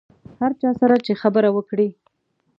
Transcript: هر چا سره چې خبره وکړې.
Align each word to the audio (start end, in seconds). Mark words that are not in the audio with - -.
هر 0.39 0.51
چا 0.61 0.69
سره 0.81 0.95
چې 1.05 1.13
خبره 1.21 1.49
وکړې. 1.53 1.89